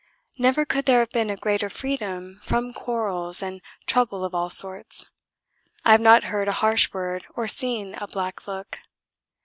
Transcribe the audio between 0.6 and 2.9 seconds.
could there have been a greater freedom from